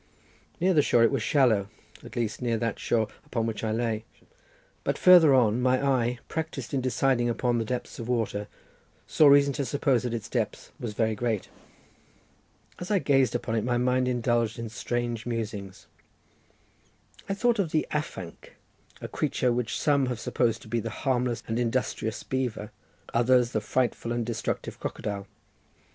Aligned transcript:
Near 0.59 0.73
the 0.73 0.81
shore 0.81 1.03
it 1.03 1.11
was 1.11 1.21
shallow, 1.21 1.69
at 2.03 2.15
least 2.15 2.41
near 2.41 2.57
that 2.57 2.79
shore 2.79 3.07
upon 3.23 3.45
which 3.45 3.63
I 3.63 3.69
lay. 3.71 4.03
But 4.83 4.97
farther 4.97 5.35
on, 5.35 5.61
my 5.61 5.79
eye, 5.79 6.17
practised 6.27 6.73
in 6.73 6.81
deciding 6.81 7.29
upon 7.29 7.59
the 7.59 7.65
depths 7.65 7.99
of 7.99 8.09
waters, 8.09 8.47
saw 9.05 9.27
reason 9.27 9.53
to 9.53 9.63
suppose 9.63 10.01
that 10.01 10.13
its 10.15 10.27
depth 10.27 10.71
was 10.79 10.95
very 10.95 11.13
great. 11.13 11.49
As 12.79 12.89
I 12.89 12.97
gazed 12.97 13.35
upon 13.35 13.53
it 13.53 13.63
my 13.63 13.77
mind 13.77 14.07
indulged 14.07 14.57
in 14.57 14.69
strange 14.69 15.27
musings. 15.27 15.85
I 17.29 17.35
thought 17.35 17.59
of 17.59 17.69
the 17.69 17.85
afanc, 17.91 18.53
a 19.01 19.07
creature 19.07 19.53
which 19.53 19.79
some 19.79 20.07
have 20.07 20.19
supposed 20.19 20.63
to 20.63 20.67
be 20.67 20.79
the 20.79 20.89
harmless 21.05 21.43
and 21.47 21.59
industrious 21.59 22.23
beaver, 22.23 22.71
others 23.13 23.51
the 23.51 23.61
frightful 23.61 24.11
and 24.11 24.25
destructive 24.25 24.79
crocodile. 24.79 25.27